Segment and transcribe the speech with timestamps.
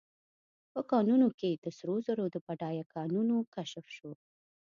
[0.73, 4.11] په کانونو کې د سرو زرو د بډایه کانونو کشف شو.